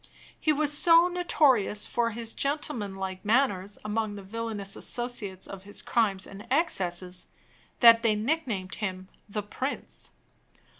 He 0.39 0.51
was 0.51 0.75
so 0.75 1.07
notorious 1.09 1.85
for 1.85 2.09
his 2.09 2.33
gentleman 2.33 2.95
like 2.95 3.23
manners 3.23 3.77
among 3.85 4.15
the 4.15 4.23
villainous 4.23 4.75
associates 4.75 5.45
of 5.45 5.61
his 5.61 5.83
crimes 5.83 6.25
and 6.25 6.47
excesses, 6.49 7.27
that 7.81 8.01
they 8.01 8.15
nicknamed 8.15 8.73
him 8.73 9.09
"the 9.29 9.43
Prince." 9.43 10.09